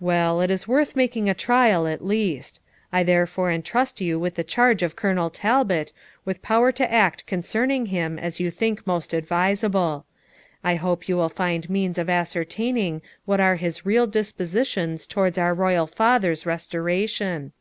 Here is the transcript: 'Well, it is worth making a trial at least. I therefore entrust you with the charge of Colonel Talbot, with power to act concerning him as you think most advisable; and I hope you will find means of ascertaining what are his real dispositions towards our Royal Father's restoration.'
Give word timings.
'Well, 0.00 0.40
it 0.40 0.50
is 0.50 0.66
worth 0.66 0.96
making 0.96 1.28
a 1.28 1.32
trial 1.32 1.86
at 1.86 2.04
least. 2.04 2.60
I 2.92 3.04
therefore 3.04 3.52
entrust 3.52 4.00
you 4.00 4.18
with 4.18 4.34
the 4.34 4.42
charge 4.42 4.82
of 4.82 4.96
Colonel 4.96 5.30
Talbot, 5.30 5.92
with 6.24 6.42
power 6.42 6.72
to 6.72 6.92
act 6.92 7.24
concerning 7.28 7.86
him 7.86 8.18
as 8.18 8.40
you 8.40 8.50
think 8.50 8.84
most 8.84 9.14
advisable; 9.14 10.06
and 10.64 10.72
I 10.72 10.74
hope 10.74 11.08
you 11.08 11.16
will 11.16 11.28
find 11.28 11.70
means 11.70 11.98
of 11.98 12.10
ascertaining 12.10 13.00
what 13.26 13.38
are 13.38 13.54
his 13.54 13.86
real 13.86 14.08
dispositions 14.08 15.06
towards 15.06 15.38
our 15.38 15.54
Royal 15.54 15.86
Father's 15.86 16.44
restoration.' 16.44 17.52